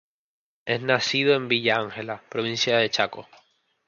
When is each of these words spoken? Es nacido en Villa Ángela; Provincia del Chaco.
Es 0.65 0.81
nacido 0.81 1.35
en 1.35 1.47
Villa 1.47 1.75
Ángela; 1.75 2.23
Provincia 2.27 2.75
del 2.79 2.89
Chaco. 2.89 3.27